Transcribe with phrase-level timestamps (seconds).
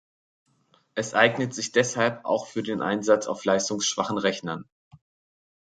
[0.95, 4.67] Es eignet sich deshalb auch für den Einsatz auf leistungsschwachen Rechnern.